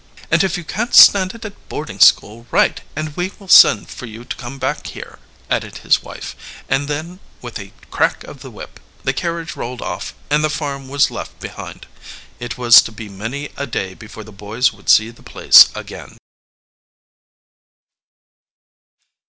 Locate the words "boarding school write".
1.69-2.81